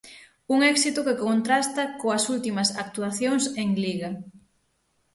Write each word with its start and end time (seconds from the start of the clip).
Un 0.53 0.59
éxito 0.73 1.05
que 1.07 1.19
contrasta 1.25 1.83
coas 2.01 2.23
últimas 2.35 2.69
actuacións 2.83 3.43
en 3.61 3.69
Liga. 3.83 4.09